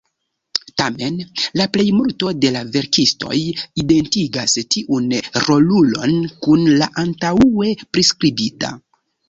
Tamen, 0.81 1.19
la 1.61 1.67
plejmulto 1.75 2.31
de 2.45 2.51
la 2.55 2.63
verkistoj 2.77 3.37
identigas 3.83 4.57
tiun 4.77 5.15
rolulon 5.45 6.19
kun 6.49 6.67
la 6.83 6.91
antaŭe 7.07 7.73
priskribita. 7.87 8.77